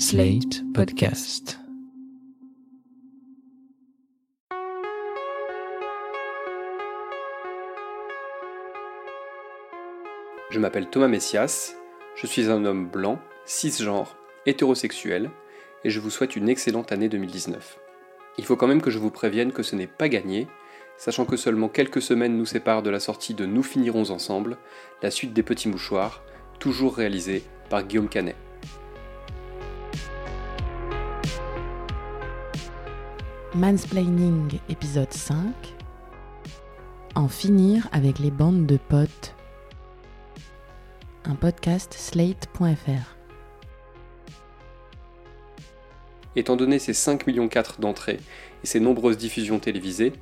Slate 0.00 0.62
Podcast. 0.72 1.58
Je 10.50 10.60
m'appelle 10.60 10.88
Thomas 10.88 11.08
Messias, 11.08 11.74
je 12.14 12.28
suis 12.28 12.48
un 12.48 12.64
homme 12.64 12.86
blanc, 12.86 13.18
cisgenre, 13.44 14.16
hétérosexuel, 14.46 15.32
et 15.82 15.90
je 15.90 15.98
vous 15.98 16.10
souhaite 16.10 16.36
une 16.36 16.48
excellente 16.48 16.92
année 16.92 17.08
2019. 17.08 17.80
Il 18.38 18.44
faut 18.44 18.54
quand 18.54 18.68
même 18.68 18.80
que 18.80 18.92
je 18.92 19.00
vous 19.00 19.10
prévienne 19.10 19.50
que 19.50 19.64
ce 19.64 19.74
n'est 19.74 19.88
pas 19.88 20.08
gagné, 20.08 20.46
sachant 20.96 21.24
que 21.24 21.36
seulement 21.36 21.68
quelques 21.68 22.02
semaines 22.02 22.38
nous 22.38 22.46
séparent 22.46 22.84
de 22.84 22.90
la 22.90 23.00
sortie 23.00 23.34
de 23.34 23.46
Nous 23.46 23.64
finirons 23.64 24.10
ensemble, 24.10 24.58
la 25.02 25.10
suite 25.10 25.32
des 25.32 25.42
petits 25.42 25.68
mouchoirs, 25.68 26.22
toujours 26.60 26.94
réalisée 26.94 27.42
par 27.68 27.82
Guillaume 27.82 28.08
Canet. 28.08 28.36
Mansplaining 33.58 34.60
épisode 34.68 35.12
5 35.12 35.36
En 37.16 37.26
finir 37.26 37.88
avec 37.90 38.20
les 38.20 38.30
bandes 38.30 38.66
de 38.66 38.76
potes. 38.76 39.34
Un 41.24 41.34
podcast 41.34 41.92
slate.fr. 41.92 43.16
Étant 46.36 46.54
donné 46.54 46.78
ces 46.78 46.92
5 46.92 47.26
millions 47.26 47.48
d'entrées 47.80 48.20
et 48.62 48.66
ses 48.68 48.78
nombreuses 48.78 49.18
diffusions 49.18 49.58
télévisées, 49.58 50.12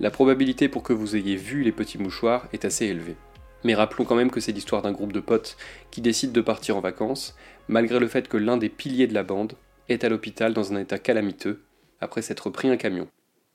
la 0.00 0.10
probabilité 0.10 0.70
pour 0.70 0.82
que 0.82 0.94
vous 0.94 1.14
ayez 1.14 1.36
vu 1.36 1.64
les 1.64 1.72
petits 1.72 1.98
mouchoirs 1.98 2.48
est 2.54 2.64
assez 2.64 2.86
élevée. 2.86 3.16
Mais 3.64 3.74
rappelons 3.74 4.06
quand 4.06 4.16
même 4.16 4.30
que 4.30 4.40
c'est 4.40 4.52
l'histoire 4.52 4.80
d'un 4.80 4.92
groupe 4.92 5.12
de 5.12 5.20
potes 5.20 5.58
qui 5.90 6.00
décident 6.00 6.32
de 6.32 6.40
partir 6.40 6.78
en 6.78 6.80
vacances, 6.80 7.36
malgré 7.68 7.98
le 7.98 8.08
fait 8.08 8.28
que 8.28 8.38
l'un 8.38 8.56
des 8.56 8.70
piliers 8.70 9.08
de 9.08 9.14
la 9.14 9.24
bande 9.24 9.52
est 9.90 10.04
à 10.04 10.08
l'hôpital 10.08 10.54
dans 10.54 10.72
un 10.72 10.80
état 10.80 10.98
calamiteux 10.98 11.60
après 12.00 12.22
s'être 12.22 12.50
pris 12.50 12.68
un 12.68 12.76
camion. 12.76 13.08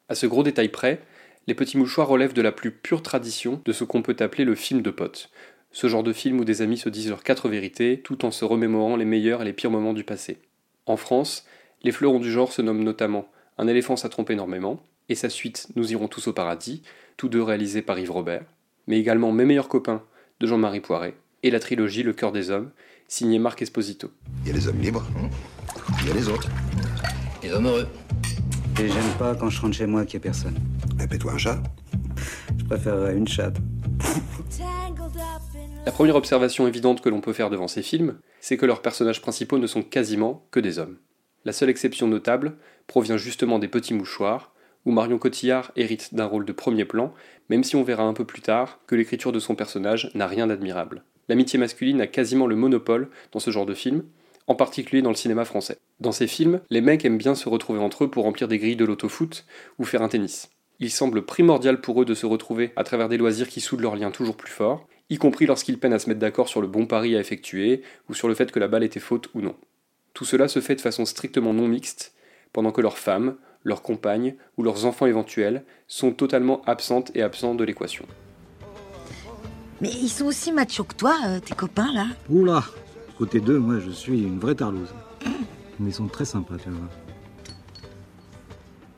À 0.10 0.16
ce 0.16 0.26
gros 0.26 0.44
détail 0.44 0.70
près, 0.70 1.02
les 1.48 1.56
petits 1.56 1.78
mouchoirs 1.78 2.08
relèvent 2.08 2.34
de 2.34 2.42
la 2.42 2.52
plus 2.52 2.72
pure 2.72 3.02
tradition 3.02 3.62
de 3.66 3.72
ce 3.72 3.84
qu'on 3.84 4.02
peut 4.02 4.16
appeler 4.20 4.46
le 4.46 4.56
film 4.56 4.82
de 4.82 4.92
potes. 4.92 5.30
Ce 5.72 5.88
genre 5.88 6.04
de 6.04 6.14
film 6.14 6.40
où 6.40 6.46
des 6.46 6.62
amis 6.62 6.78
se 6.78 6.90
disent 6.90 7.10
leurs 7.10 7.24
quatre 7.24 7.50
vérités 7.50 8.00
tout 8.02 8.26
en 8.26 8.32
se 8.32 8.46
remémorant 8.46 8.96
les 8.96 9.06
meilleurs 9.06 9.42
et 9.42 9.46
les 9.46 9.54
pires 9.54 9.72
moments 9.72 9.94
du 9.94 10.04
passé. 10.04 10.38
En 10.86 10.98
France, 10.98 11.46
les 11.84 11.92
fleurons 11.92 12.20
du 12.20 12.32
genre 12.32 12.54
se 12.54 12.62
nomment 12.62 12.84
notamment 12.84 13.28
Un 13.58 13.68
éléphant 13.68 13.96
ça 13.96 14.10
trompe 14.10 14.30
énormément, 14.30 14.82
et 15.10 15.16
sa 15.16 15.30
suite 15.30 15.68
Nous 15.76 15.92
irons 15.92 16.08
tous 16.08 16.28
au 16.28 16.34
paradis, 16.34 16.84
tous 17.18 17.28
deux 17.28 17.42
réalisés 17.42 17.82
par 17.82 18.00
Yves 18.00 18.12
Robert, 18.12 18.46
mais 18.88 19.00
également 19.00 19.32
Mes 19.32 19.46
meilleurs 19.46 19.68
copains 19.68 20.04
de 20.40 20.48
Jean-Marie 20.48 20.82
Poiret, 20.82 21.16
et 21.42 21.52
la 21.52 21.60
trilogie 21.60 22.04
Le 22.04 22.14
cœur 22.14 22.32
des 22.32 22.52
hommes, 22.52 22.72
signée 23.08 23.40
Marc 23.40 23.62
Esposito. 23.62 24.12
Il 24.44 24.50
y 24.50 24.52
a 24.52 24.54
les 24.54 24.68
hommes 24.68 24.80
libres, 24.80 25.06
hein? 25.18 25.30
il 26.02 26.08
y 26.08 26.12
a 26.12 26.14
les 26.14 26.30
autres. 26.30 26.50
Les 27.42 27.52
hommes 27.52 27.68
heureux. 27.68 27.88
Et 28.80 28.88
j'aime 28.88 29.18
pas 29.20 29.36
quand 29.36 29.50
je 29.50 29.62
rentre 29.62 29.76
chez 29.76 29.86
moi 29.86 30.06
qu'il 30.06 30.20
n'y 30.20 30.24
a 30.24 30.30
personne. 30.30 30.56
Répète-toi 31.00 31.34
un 31.34 31.38
chat. 31.38 31.62
Je 32.58 32.66
préférerais 32.66 33.16
une 33.16 33.28
chatte. 33.28 33.58
La 35.86 35.92
première 35.92 36.16
observation 36.16 36.68
évidente 36.68 37.02
que 37.02 37.10
l'on 37.10 37.22
peut 37.22 37.34
faire 37.34 37.50
devant 37.50 37.68
ces 37.68 37.82
films, 37.84 38.20
c'est 38.42 38.58
que 38.58 38.66
leurs 38.66 38.82
personnages 38.82 39.22
principaux 39.22 39.60
ne 39.60 39.68
sont 39.68 39.84
quasiment 39.84 40.48
que 40.52 40.60
des 40.60 40.80
hommes. 40.80 40.98
La 41.46 41.54
seule 41.54 41.70
exception 41.70 42.08
notable 42.08 42.56
provient 42.88 43.18
justement 43.18 43.60
des 43.60 43.68
petits 43.68 43.94
mouchoirs, 43.94 44.54
où 44.86 44.92
Marion 44.92 45.18
Cotillard 45.18 45.72
hérite 45.76 46.14
d'un 46.14 46.26
rôle 46.26 46.46
de 46.46 46.52
premier 46.52 46.86
plan, 46.86 47.14
même 47.50 47.64
si 47.64 47.76
on 47.76 47.84
verra 47.84 48.04
un 48.04 48.14
peu 48.14 48.26
plus 48.26 48.42
tard 48.42 48.80
que 48.88 48.96
l'écriture 48.96 49.32
de 49.32 49.40
son 49.40 49.56
personnage 49.56 50.10
n'a 50.16 50.28
rien 50.28 50.48
d'admirable. 50.48 51.04
L'amitié 51.30 51.60
masculine 51.60 52.02
a 52.02 52.08
quasiment 52.08 52.48
le 52.48 52.56
monopole 52.56 53.10
dans 53.32 53.40
ce 53.40 53.52
genre 53.52 53.66
de 53.66 53.74
film, 53.74 54.04
en 54.48 54.56
particulier 54.56 55.02
dans 55.02 55.10
le 55.10 55.16
cinéma 55.16 55.46
français. 55.46 55.78
Dans 56.00 56.12
ces 56.12 56.28
films, 56.28 56.62
les 56.70 56.82
mecs 56.82 57.06
aiment 57.06 57.18
bien 57.18 57.36
se 57.36 57.50
retrouver 57.50 57.80
entre 57.80 58.04
eux 58.04 58.10
pour 58.10 58.24
remplir 58.24 58.48
des 58.48 58.58
grilles 58.58 58.76
de 58.76 58.86
l'autofoot 58.86 59.46
ou 59.80 59.86
faire 59.86 60.02
un 60.02 60.10
tennis. 60.10 60.50
Il 60.80 60.90
semble 60.90 61.24
primordial 61.24 61.82
pour 61.82 62.02
eux 62.02 62.06
de 62.06 62.14
se 62.14 62.26
retrouver 62.26 62.72
à 62.76 62.84
travers 62.84 63.10
des 63.10 63.18
loisirs 63.18 63.48
qui 63.48 63.62
soudent 63.62 63.84
leurs 63.84 63.96
liens 63.96 64.12
toujours 64.12 64.36
plus 64.36 64.52
forts, 64.52 64.88
y 65.10 65.18
compris 65.18 65.46
lorsqu'ils 65.46 65.80
peinent 65.80 65.94
à 65.94 66.00
se 66.00 66.10
mettre 66.10 66.20
d'accord 66.20 66.50
sur 66.50 66.62
le 66.62 66.68
bon 66.68 66.86
pari 66.86 67.16
à 67.16 67.20
effectuer 67.20 67.84
ou 68.10 68.14
sur 68.14 68.28
le 68.28 68.34
fait 68.34 68.52
que 68.52 68.60
la 68.60 68.68
balle 68.68 68.84
était 68.84 69.00
faute 69.00 69.30
ou 69.34 69.42
non. 69.42 69.56
Tout 70.14 70.26
cela 70.26 70.48
se 70.48 70.60
fait 70.60 70.76
de 70.76 70.82
façon 70.82 71.06
strictement 71.06 71.54
non 71.54 71.68
mixte, 71.68 72.14
pendant 72.52 72.72
que 72.72 72.82
leurs 72.82 72.98
femmes, 72.98 73.36
leurs 73.64 73.82
compagnes 73.82 74.36
ou 74.58 74.64
leurs 74.64 74.86
enfants 74.86 75.06
éventuels 75.06 75.64
sont 75.88 76.12
totalement 76.12 76.62
absentes 76.66 77.12
et 77.16 77.22
absents 77.22 77.56
de 77.56 77.64
l'équation. 77.64 78.06
Mais 79.82 79.90
ils 79.90 80.10
sont 80.10 80.26
aussi 80.26 80.52
machos 80.52 80.84
que 80.84 80.96
toi, 80.96 81.18
euh, 81.28 81.40
tes 81.40 81.56
copains, 81.56 81.92
là 81.94 82.08
Oula 82.30 82.64
Côté 83.18 83.40
2, 83.40 83.60
moi 83.60 83.80
je 83.80 83.92
suis 83.92 84.24
une 84.24 84.40
vraie 84.40 84.56
tarlouse. 84.56 84.94
Mais 85.80 85.90
ils 85.90 85.94
sont 85.94 86.08
très 86.08 86.26
sympas, 86.26 86.56
tu 86.62 86.70
vois. 86.70 86.90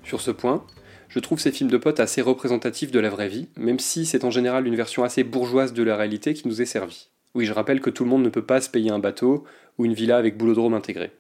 Sur 0.04 0.22
ce 0.22 0.32
point, 0.32 0.66
je 1.10 1.20
trouve 1.20 1.40
ces 1.40 1.52
films 1.52 1.70
de 1.70 1.78
potes 1.78 2.00
assez 2.00 2.22
représentatifs 2.22 2.92
de 2.92 3.00
la 3.00 3.10
vraie 3.10 3.28
vie, 3.28 3.50
même 3.58 3.80
si 3.80 4.06
c'est 4.06 4.24
en 4.24 4.32
général 4.32 4.68
une 4.68 4.76
version 4.76 5.04
assez 5.04 5.24
bourgeoise 5.24 5.74
de 5.74 5.84
la 5.84 5.98
réalité 5.98 6.34
qui 6.34 6.48
nous 6.48 6.62
est 6.62 6.66
servie. 6.66 7.10
Oui, 7.34 7.46
je 7.46 7.54
rappelle 7.54 7.82
que 7.82 7.90
tout 7.90 8.04
le 8.06 8.10
monde 8.10 8.24
ne 8.24 8.30
peut 8.30 8.46
pas 8.46 8.62
se 8.62 8.70
payer 8.70 8.92
un 8.92 9.00
bateau 9.00 9.44
ou 9.78 9.86
une 9.86 9.94
villa 9.94 10.18
avec 10.18 10.38
boulodrome 10.38 10.74
intégré. 10.74 11.12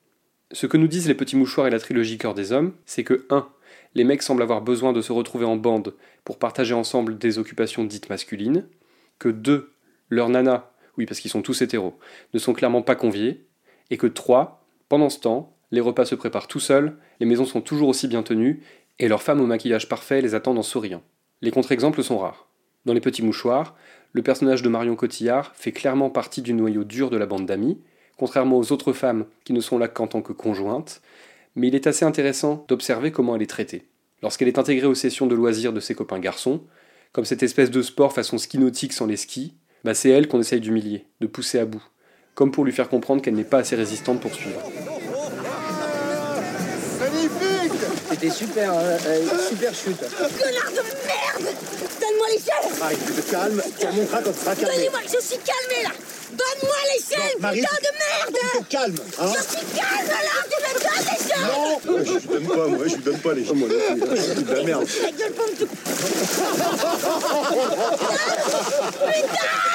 Ce 0.52 0.68
que 0.68 0.78
nous 0.78 0.88
disent 0.88 1.08
les 1.08 1.16
petits 1.16 1.36
mouchoirs 1.36 1.68
et 1.68 1.72
la 1.72 1.80
trilogie 1.80 2.18
Cœur 2.18 2.34
des 2.34 2.54
Hommes, 2.54 2.74
c'est 2.86 3.04
que 3.04 3.26
1. 3.30 3.48
Les 3.96 4.04
mecs 4.04 4.22
semblent 4.22 4.44
avoir 4.44 4.62
besoin 4.62 4.94
de 4.94 5.02
se 5.02 5.12
retrouver 5.12 5.46
en 5.46 5.58
bande 5.58 5.94
pour 6.24 6.40
partager 6.40 6.74
ensemble 6.74 7.18
des 7.18 7.40
occupations 7.40 7.84
dites 7.84 8.10
masculines, 8.10 8.66
que 9.20 9.30
2. 9.30 9.72
Leurs 10.10 10.30
nanas, 10.30 10.70
oui 10.98 11.06
parce 11.06 11.20
qu'ils 11.20 11.32
sont 11.32 11.42
tous 11.42 11.62
hétéros, 11.62 11.98
ne 12.34 12.40
sont 12.40 12.54
clairement 12.54 12.82
pas 12.82 12.96
conviés, 12.96 13.46
et 13.90 13.98
que 13.98 14.08
3. 14.08 14.66
Pendant 14.90 15.10
ce 15.10 15.20
temps, 15.20 15.56
les 15.72 15.82
repas 15.82 16.06
se 16.06 16.16
préparent 16.16 16.48
tout 16.48 16.60
seuls, 16.60 16.98
les 17.20 17.26
maisons 17.26 17.46
sont 17.46 17.62
toujours 17.62 17.90
aussi 17.90 18.08
bien 18.08 18.24
tenues, 18.24 18.62
et 19.00 19.08
leurs 19.08 19.22
femmes 19.24 19.42
au 19.42 19.46
maquillage 19.46 19.90
parfait 19.90 20.22
les 20.22 20.36
attendent 20.36 20.60
en 20.60 20.64
souriant. 20.64 21.04
Les 21.42 21.52
contre-exemples 21.52 22.04
sont 22.04 22.18
rares. 22.18 22.48
Dans 22.86 22.94
les 22.94 23.02
petits 23.02 23.24
mouchoirs, 23.24 23.76
le 24.14 24.22
personnage 24.22 24.62
de 24.62 24.70
Marion 24.70 24.96
Cotillard 24.96 25.54
fait 25.56 25.72
clairement 25.72 26.10
partie 26.10 26.42
du 26.42 26.54
noyau 26.54 26.84
dur 26.84 27.10
de 27.10 27.18
la 27.18 27.26
bande 27.26 27.46
d'amis, 27.46 27.80
contrairement 28.18 28.58
aux 28.58 28.72
autres 28.72 28.94
femmes 28.94 29.26
qui 29.44 29.54
ne 29.54 29.60
sont 29.60 29.78
là 29.78 29.88
qu'en 29.88 30.08
tant 30.08 30.22
que 30.22 30.34
conjointes, 30.34 31.02
mais 31.56 31.68
il 31.68 31.76
est 31.76 31.88
assez 31.88 32.06
intéressant 32.06 32.66
d'observer 32.68 33.12
comment 33.12 33.36
elle 33.36 33.42
est 33.42 33.48
traitée. 33.48 33.88
Lorsqu'elle 34.22 34.48
est 34.48 34.60
intégrée 34.60 34.88
aux 34.88 34.96
sessions 34.96 35.28
de 35.28 35.36
loisirs 35.36 35.74
de 35.74 35.80
ses 35.80 35.96
copains 35.96 36.20
garçons, 36.20 36.64
comme 37.12 37.26
cette 37.26 37.44
espèce 37.44 37.72
de 37.72 37.82
sport 37.82 38.14
façon 38.14 38.38
ski 38.38 38.58
nautique 38.58 38.94
sans 38.94 39.06
les 39.06 39.18
skis, 39.18 39.56
bah 39.86 39.94
c'est 39.94 40.10
elle 40.10 40.28
qu'on 40.28 40.40
essaye 40.40 40.62
d'humilier, 40.62 41.06
de 41.22 41.28
pousser 41.28 41.60
à 41.60 41.66
bout, 41.66 41.84
comme 42.34 42.52
pour 42.52 42.66
lui 42.66 42.72
faire 42.72 42.90
comprendre 42.90 43.22
qu'elle 43.22 43.36
n'est 43.36 43.44
pas 43.44 43.60
assez 43.60 43.76
résistante 43.76 44.20
pour 44.20 44.34
suivre. 44.34 44.60
C'était 48.10 48.30
super, 48.30 48.72
euh, 48.74 48.98
euh, 49.08 49.22
super 49.50 49.74
chute. 49.74 50.00
Connard 50.00 50.72
de 50.72 50.84
merde. 51.06 51.56
Donne-moi 52.00 52.28
l'échelle 52.30 52.80
Marie, 52.80 52.98
tu 53.06 53.14
te 53.14 53.32
calmes, 53.32 53.62
tu 53.80 53.86
remonteras 53.88 54.22
quand 54.22 54.32
tu 54.32 54.40
seras 54.40 54.56
calmé. 54.56 54.76
Donnez-moi, 54.76 55.00
je 55.06 55.20
suis 55.26 55.40
calmé 55.40 55.84
là. 55.84 55.90
Donne-moi 56.32 56.76
l'échelle, 56.94 57.36
putain 57.36 57.52
de 57.52 57.58
Tu 57.58 57.94
merde 58.00 58.36
te 58.54 58.72
calmes, 58.72 58.96
hein. 59.20 59.34
Je 59.36 59.42
suis 59.58 59.66
calme 59.76 60.08
là, 60.08 60.16
tu 60.50 60.56
me 60.62 60.68
donnes 60.84 61.06
l'échelle 61.12 61.46
Non. 61.54 61.80
Je 62.04 62.14
lui 62.14 62.28
donne 62.28 62.48
pas, 62.48 62.68
moi, 62.68 62.86
je 62.88 62.96
lui 62.96 63.04
donne 63.04 63.20
pas 63.20 63.34
les 63.34 63.46
gens, 63.46 63.56
moi. 63.56 63.68
C'est 64.16 64.46
de 64.46 64.54
la 64.54 64.64
merde. 64.64 64.88
La 65.02 65.12
gueule 65.12 65.34
tout. 65.58 65.68
Putain 65.68 65.96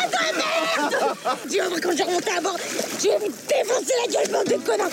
de 0.07 0.37
merde. 0.37 0.95
Tu 1.51 1.57
voir 1.57 1.81
quand 1.83 1.93
je 1.93 1.97
vais 1.97 2.05
remonter 2.05 2.31
à 2.37 2.41
bord, 2.41 2.59
je 2.99 3.09
vais 3.09 3.19
vous 3.19 3.33
défoncer 3.49 3.95
la 4.07 4.13
gueule 4.13 4.29
pompe 4.31 4.49
de 4.49 4.57
connard 4.67 4.91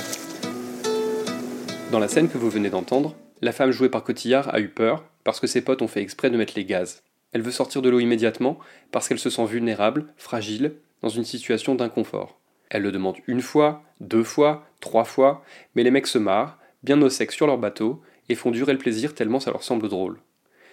Dans 1.91 1.99
la 1.99 2.09
scène 2.09 2.27
que 2.27 2.37
vous 2.37 2.49
venez 2.49 2.69
d'entendre, 2.69 3.15
la 3.41 3.53
femme 3.53 3.71
jouée 3.71 3.87
par 3.87 4.03
Cotillard 4.03 4.53
a 4.53 4.59
eu 4.59 4.67
peur 4.67 5.05
parce 5.23 5.39
que 5.39 5.47
ses 5.47 5.61
potes 5.61 5.81
ont 5.81 5.87
fait 5.87 6.01
exprès 6.01 6.29
de 6.29 6.35
mettre 6.35 6.53
les 6.57 6.65
gaz. 6.65 7.01
Elle 7.31 7.41
veut 7.41 7.51
sortir 7.51 7.81
de 7.81 7.89
l'eau 7.89 7.99
immédiatement 7.99 8.57
parce 8.91 9.07
qu'elle 9.07 9.19
se 9.19 9.29
sent 9.29 9.45
vulnérable, 9.45 10.07
fragile, 10.17 10.73
dans 11.01 11.07
une 11.07 11.23
situation 11.23 11.75
d'inconfort. 11.75 12.39
Elle 12.69 12.81
le 12.81 12.91
demande 12.91 13.15
une 13.27 13.41
fois, 13.41 13.83
deux 14.01 14.23
fois, 14.23 14.67
trois 14.81 15.05
fois, 15.05 15.45
mais 15.75 15.83
les 15.83 15.91
mecs 15.91 16.07
se 16.07 16.17
marrent, 16.17 16.57
bien 16.83 17.01
au 17.01 17.09
sec 17.09 17.31
sur 17.31 17.47
leur 17.47 17.57
bateau, 17.57 18.01
et 18.27 18.35
font 18.35 18.51
durer 18.51 18.73
le 18.73 18.79
plaisir 18.79 19.15
tellement 19.15 19.39
ça 19.39 19.51
leur 19.51 19.63
semble 19.63 19.87
drôle. 19.87 20.19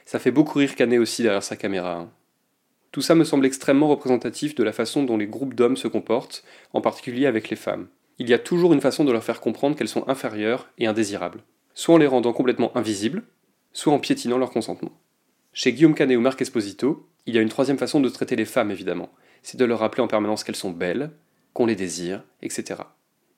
Ça 0.06 0.18
fait 0.18 0.32
beaucoup 0.32 0.58
rire 0.58 0.74
Canet 0.74 0.98
aussi 0.98 1.22
derrière 1.22 1.44
sa 1.44 1.54
caméra. 1.54 1.94
hein. 1.96 2.10
Tout 2.90 3.02
ça 3.02 3.14
me 3.14 3.24
semble 3.24 3.46
extrêmement 3.46 3.88
représentatif 3.88 4.56
de 4.56 4.64
la 4.64 4.72
façon 4.72 5.04
dont 5.04 5.16
les 5.16 5.28
groupes 5.28 5.54
d'hommes 5.54 5.76
se 5.76 5.86
comportent, 5.86 6.44
en 6.72 6.80
particulier 6.80 7.26
avec 7.26 7.50
les 7.50 7.56
femmes. 7.56 7.86
Il 8.18 8.28
y 8.28 8.34
a 8.34 8.38
toujours 8.38 8.72
une 8.72 8.80
façon 8.80 9.04
de 9.04 9.10
leur 9.10 9.24
faire 9.24 9.40
comprendre 9.40 9.76
qu'elles 9.76 9.88
sont 9.88 10.08
inférieures 10.08 10.68
et 10.78 10.86
indésirables, 10.86 11.42
soit 11.74 11.96
en 11.96 11.98
les 11.98 12.06
rendant 12.06 12.32
complètement 12.32 12.76
invisibles, 12.76 13.24
soit 13.72 13.92
en 13.92 13.98
piétinant 13.98 14.38
leur 14.38 14.50
consentement. 14.50 14.92
Chez 15.52 15.72
Guillaume 15.72 15.94
Canet 15.94 16.16
ou 16.16 16.20
Marc 16.20 16.40
Esposito, 16.40 17.08
il 17.26 17.34
y 17.34 17.38
a 17.38 17.42
une 17.42 17.48
troisième 17.48 17.78
façon 17.78 18.00
de 18.00 18.08
traiter 18.08 18.36
les 18.36 18.44
femmes 18.44 18.70
évidemment, 18.70 19.10
c'est 19.42 19.58
de 19.58 19.64
leur 19.64 19.80
rappeler 19.80 20.02
en 20.02 20.08
permanence 20.08 20.44
qu'elles 20.44 20.54
sont 20.54 20.70
belles, 20.70 21.10
qu'on 21.52 21.66
les 21.66 21.76
désire, 21.76 22.22
etc. 22.42 22.82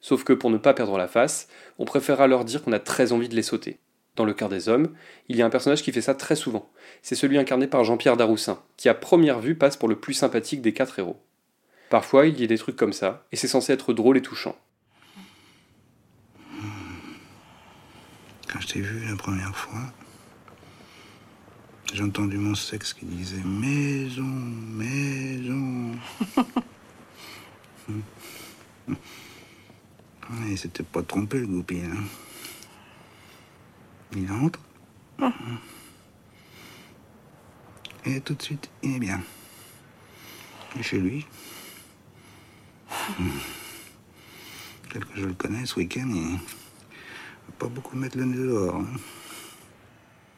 Sauf 0.00 0.25
que 0.25 0.32
pour 0.32 0.50
ne 0.50 0.58
pas 0.58 0.75
perdre 0.75 0.99
la 0.99 1.08
face, 1.08 1.49
on 1.78 1.84
préférera 1.84 2.26
leur 2.26 2.44
dire 2.44 2.62
qu'on 2.62 2.73
a 2.73 2.78
très 2.78 3.12
envie 3.12 3.28
de 3.28 3.34
les 3.34 3.43
sauter. 3.43 3.81
Dans 4.14 4.25
le 4.25 4.34
cœur 4.34 4.49
des 4.49 4.69
hommes, 4.69 4.94
il 5.28 5.37
y 5.37 5.43
a 5.43 5.46
un 5.46 5.50
personnage 5.50 5.82
qui 5.82 5.93
fait 5.93 6.00
ça 6.00 6.14
très 6.14 6.37
souvent. 6.37 6.70
C'est 7.02 7.14
celui 7.14 7.38
incarné 7.38 7.67
par 7.67 7.84
Jean-Pierre 7.84 8.17
Daroussin, 8.17 8.62
qui 8.76 8.88
à 8.88 8.94
première 8.94 9.40
vue 9.40 9.56
passe 9.56 9.76
pour 9.76 9.88
le 9.88 9.96
plus 9.96 10.14
sympathique 10.14 10.62
des 10.62 10.73
quatre 10.73 10.99
héros. 10.99 11.20
Parfois, 11.90 12.26
il 12.26 12.40
y 12.40 12.44
a 12.44 12.46
des 12.46 12.58
trucs 12.58 12.76
comme 12.76 12.92
ça, 12.92 13.26
et 13.32 13.36
c'est 13.36 13.48
censé 13.48 13.72
être 13.72 13.92
drôle 13.92 14.16
et 14.16 14.22
touchant. 14.22 14.56
Quand 18.48 18.60
je 18.60 18.66
t'ai 18.66 18.80
vu 18.80 19.06
la 19.08 19.16
première 19.16 19.56
fois, 19.56 19.80
j'ai 21.92 22.02
entendu 22.02 22.36
mon 22.36 22.54
sexe 22.54 22.92
qui 22.92 23.06
disait 23.06 23.42
maison, 23.44 24.22
maison. 24.22 25.92
Et 30.50 30.56
c'était 30.56 30.82
pas 30.82 31.02
trompé 31.02 31.38
le 31.38 31.46
goupil. 31.46 31.84
Hein. 31.84 32.04
Il 34.16 34.30
entre. 34.32 34.60
Et 38.04 38.20
tout 38.20 38.34
de 38.34 38.42
suite, 38.42 38.68
il 38.82 38.96
est 38.96 38.98
bien. 38.98 39.20
Et 40.78 40.82
chez 40.82 40.98
lui. 40.98 41.26
Tel 44.92 45.04
que 45.04 45.20
je 45.20 45.26
le 45.26 45.34
connais, 45.34 45.66
ce 45.66 45.76
week-end, 45.76 46.08
il 46.08 46.32
va 46.36 47.54
pas 47.58 47.68
beaucoup 47.68 47.96
mettre 47.96 48.16
le 48.18 48.24
nez 48.24 48.36
dehors. 48.36 48.76
hein. 48.76 48.86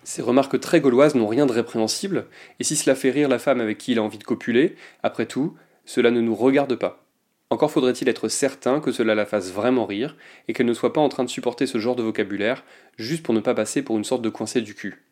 Ces 0.05 0.23
remarques 0.23 0.59
très 0.59 0.81
gauloises 0.81 1.15
n'ont 1.15 1.27
rien 1.27 1.45
de 1.45 1.53
répréhensible, 1.53 2.27
et 2.59 2.65
si 2.65 2.77
cela 2.77 2.97
fait 2.97 3.11
rire 3.11 3.29
la 3.29 3.39
femme 3.39 3.61
avec 3.61 3.77
qui 3.77 3.93
il 3.93 3.99
a 3.99 4.03
envie 4.03 4.19
de 4.19 4.25
copuler, 4.25 4.77
après 5.03 5.27
tout, 5.27 5.55
cela 5.85 6.11
ne 6.11 6.21
nous 6.21 6.35
regarde 6.35 6.77
pas. 6.77 7.05
Encore 7.51 7.71
faudrait-il 7.71 8.09
être 8.09 8.29
certain 8.29 8.81
que 8.81 8.93
cela 8.93 9.15
la 9.15 9.27
fasse 9.27 9.53
vraiment 9.53 9.87
rire, 9.87 10.17
et 10.49 10.53
qu'elle 10.53 10.67
ne 10.67 10.75
soit 10.75 10.93
pas 10.93 11.01
en 11.01 11.09
train 11.09 11.25
de 11.25 11.31
supporter 11.31 11.67
ce 11.67 11.79
genre 11.79 11.97
de 11.97 12.03
vocabulaire, 12.03 12.65
juste 12.97 13.23
pour 13.23 13.35
ne 13.35 13.41
pas 13.41 13.55
passer 13.55 13.83
pour 13.83 13.99
une 13.99 14.05
sorte 14.05 14.23
de 14.23 14.31
coincé 14.31 14.61
du 14.61 14.75
cul. 14.75 15.03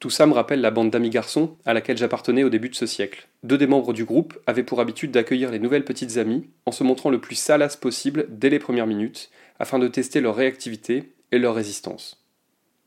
Tout 0.00 0.10
ça 0.10 0.26
me 0.26 0.32
rappelle 0.32 0.60
la 0.60 0.70
bande 0.70 0.90
d'amis 0.90 1.10
garçons 1.10 1.56
à 1.64 1.74
laquelle 1.74 1.96
j'appartenais 1.96 2.44
au 2.44 2.50
début 2.50 2.68
de 2.68 2.76
ce 2.76 2.86
siècle. 2.86 3.28
Deux 3.42 3.58
des 3.58 3.66
membres 3.66 3.92
du 3.92 4.04
groupe 4.04 4.38
avaient 4.46 4.62
pour 4.62 4.80
habitude 4.80 5.10
d'accueillir 5.10 5.50
les 5.50 5.58
nouvelles 5.58 5.84
petites 5.84 6.18
amies 6.18 6.48
en 6.66 6.72
se 6.72 6.84
montrant 6.84 7.10
le 7.10 7.20
plus 7.20 7.34
salace 7.34 7.76
possible 7.76 8.26
dès 8.28 8.48
les 8.48 8.60
premières 8.60 8.86
minutes, 8.86 9.30
afin 9.58 9.80
de 9.80 9.88
tester 9.88 10.20
leur 10.20 10.36
réactivité 10.36 11.12
et 11.32 11.38
leur 11.38 11.56
résistance. 11.56 12.24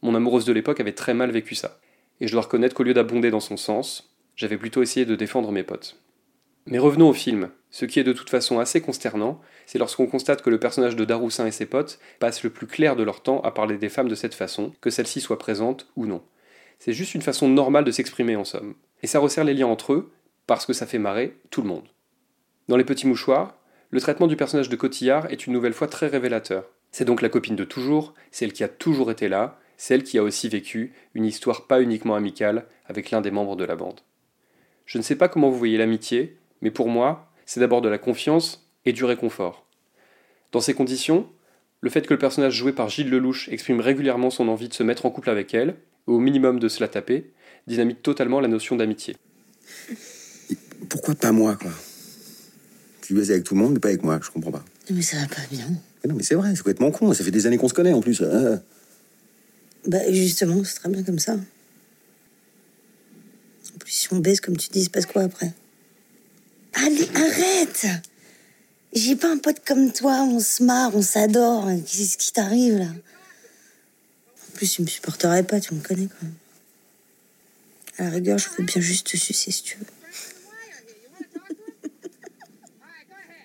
Mon 0.02 0.16
amoureuse 0.16 0.46
de 0.46 0.54
l'époque 0.54 0.80
avait 0.80 0.94
très 0.94 1.13
mal 1.13 1.31
vécu 1.31 1.54
ça, 1.54 1.80
et 2.22 2.28
je 2.28 2.31
dois 2.31 2.44
reconnaître 2.44 2.75
qu'au 2.75 2.84
lieu 2.84 2.94
d'abonder 2.94 3.30
dans 3.30 3.42
son 3.42 3.57
sens, 3.57 4.16
j'avais 4.38 4.57
plutôt 4.57 4.81
essayé 4.81 5.06
de 5.06 5.16
défendre 5.16 5.52
mes 5.52 5.64
potes. 5.64 5.98
Mais 6.66 6.80
revenons 6.80 7.10
au 7.10 7.14
film. 7.14 7.50
Ce 7.72 7.86
qui 7.86 8.00
est 8.00 8.06
de 8.06 8.14
toute 8.14 8.30
façon 8.30 8.60
assez 8.60 8.81
consternant, 8.81 9.42
c'est 9.66 9.80
lorsqu'on 9.80 10.07
constate 10.07 10.42
que 10.42 10.50
le 10.50 10.60
personnage 10.60 10.96
de 10.96 11.06
Daroussin 11.06 11.46
et 11.46 11.52
ses 11.52 11.66
potes 11.66 12.00
passent 12.19 12.44
le 12.44 12.50
plus 12.50 12.68
clair 12.68 12.96
de 12.96 13.04
leur 13.04 13.22
temps 13.22 13.42
à 13.42 13.52
parler 13.52 13.78
des 13.78 13.90
femmes 13.90 14.10
de 14.10 14.16
cette 14.16 14.34
façon, 14.34 14.72
que 14.81 14.90
celles-ci 14.90 15.22
soient 15.22 15.40
présentes 15.40 15.88
ou 15.96 16.06
non. 16.06 16.22
C'est 16.83 16.94
juste 16.94 17.13
une 17.13 17.22
façon 17.22 17.48
normale 17.48 17.83
de 17.83 17.92
s'exprimer 17.92 18.36
en 18.36 18.44
somme. 18.44 18.74
Et 19.04 19.07
ça 19.07 19.19
resserre 19.19 19.44
les 19.44 19.54
liens 19.54 19.68
entre 19.68 19.94
eux, 19.94 20.12
parce 20.48 20.66
que 20.66 20.74
ça 20.74 20.88
fait 20.88 20.98
marrer 20.98 21.38
tout 21.51 21.62
le 21.62 21.68
monde. 21.68 21.88
Dans 22.69 22.75
Les 22.75 22.83
Petits 22.83 23.06
Mouchoirs, 23.06 23.56
le 23.92 24.01
traitement 24.01 24.25
du 24.25 24.36
personnage 24.36 24.68
de 24.68 24.75
Cotillard 24.75 25.31
est 25.31 25.45
une 25.45 25.54
nouvelle 25.54 25.75
fois 25.75 25.86
très 25.86 26.07
révélateur. 26.07 26.66
C'est 26.92 27.06
donc 27.06 27.22
la 27.22 27.30
copine 27.30 27.56
de 27.56 27.66
toujours, 27.66 28.16
celle 28.31 28.51
qui 28.51 28.63
a 28.63 28.68
toujours 28.68 29.12
été 29.12 29.30
là, 29.30 29.60
celle 29.78 30.01
qui 30.01 30.18
a 30.18 30.24
aussi 30.24 30.50
vécu 30.50 30.92
une 31.13 31.25
histoire 31.25 31.68
pas 31.68 31.83
uniquement 31.83 32.16
amicale 32.16 32.66
avec 32.88 33.12
l'un 33.12 33.22
des 33.22 33.30
membres 33.30 33.56
de 33.56 33.63
la 33.63 33.75
bande. 33.75 34.00
Je 34.88 34.98
ne 34.98 35.04
sais 35.04 35.16
pas 35.16 35.28
comment 35.30 35.51
vous 35.51 35.60
voyez 35.60 35.78
l'amitié, 35.78 36.39
mais 36.62 36.72
pour 36.72 36.89
moi, 36.89 37.31
c'est 37.45 37.60
d'abord 37.60 37.83
de 37.83 37.89
la 37.89 38.00
confiance 38.00 38.68
et 38.86 38.92
du 38.92 39.06
réconfort. 39.06 39.68
Dans 40.51 40.62
ces 40.62 40.74
conditions, 40.74 41.30
le 41.80 41.92
fait 41.92 42.07
que 42.07 42.13
le 42.16 42.19
personnage 42.19 42.56
joué 42.56 42.74
par 42.74 42.89
Gilles 42.89 43.12
Lelouch 43.12 43.50
exprime 43.50 43.81
régulièrement 43.81 44.31
son 44.31 44.48
envie 44.48 44.68
de 44.68 44.74
se 44.74 44.81
mettre 44.81 45.06
en 45.06 45.12
couple 45.12 45.30
avec 45.30 45.54
elle, 45.54 45.75
au 46.07 46.19
minimum 46.19 46.59
de 46.59 46.68
se 46.68 46.80
la 46.80 46.88
taper, 46.88 47.31
dynamite 47.68 48.01
totalement 48.01 48.39
la 48.39 48.48
notion 48.48 48.75
d'amitié. 48.75 49.15
Pourquoi 50.89 51.15
pas 51.15 51.31
moi, 51.31 51.56
quoi? 51.56 51.71
Tu 53.01 53.13
baises 53.13 53.31
avec 53.31 53.44
tout 53.44 53.56
le 53.56 53.62
monde, 53.62 53.74
mais 53.74 53.80
pas 53.80 53.89
avec 53.89 54.03
moi, 54.03 54.19
je 54.21 54.30
comprends 54.30 54.51
pas. 54.51 54.65
Mais 54.89 55.01
ça 55.01 55.18
va 55.18 55.27
pas 55.27 55.42
bien. 55.51 55.68
Mais 56.03 56.09
non, 56.09 56.15
mais 56.15 56.24
c'est 56.24 56.36
vrai, 56.36 56.50
c'est 56.51 56.57
complètement 56.57 56.92
con. 56.92 57.13
Ça 57.13 57.24
fait 57.24 57.31
des 57.31 57.45
années 57.45 57.57
qu'on 57.57 57.69
se 57.69 57.74
connaît 57.74 57.94
en 57.94 58.01
plus. 58.01 58.21
Ah. 58.21 58.59
Bah 59.88 60.12
justement, 60.12 60.63
c'est 60.63 60.75
très 60.75 60.89
bien 60.89 61.03
comme 61.03 61.19
ça. 61.19 61.33
En 61.33 63.77
plus, 63.80 63.92
si 63.92 64.13
on 64.13 64.18
baisse 64.18 64.42
comme 64.42 64.57
tu 64.57 64.69
dis, 64.69 64.80
il 64.80 64.86
se 64.86 64.89
passe 64.89 65.06
quoi 65.06 65.24
après? 65.24 65.54
Allez, 66.74 67.07
arrête 67.15 67.86
J'ai 68.94 69.15
pas 69.15 69.31
un 69.31 69.38
pote 69.38 69.62
comme 69.65 69.92
toi, 69.92 70.24
on 70.24 70.39
se 70.39 70.63
marre, 70.63 70.95
on 70.95 71.01
s'adore. 71.01 71.68
Qu'est-ce 71.86 72.18
qui 72.18 72.31
t'arrive 72.31 72.77
là? 72.77 72.88
Plus, 74.56 74.74
tu 74.74 74.81
me 74.81 74.88
supporterais 74.88 75.44
pas, 75.44 75.59
tu 75.59 75.74
me 75.74 75.81
connais 75.81 76.07
quand 76.07 76.24
même. 76.24 76.33
À 77.98 78.03
la 78.06 78.09
rigueur, 78.09 78.38
je 78.38 78.50
veux 78.50 78.63
bien 78.63 78.81
juste 78.81 79.07
te 79.07 79.18
sucer 79.18 79.51
si 79.51 79.63
tu 79.63 79.77
veux. 79.77 79.86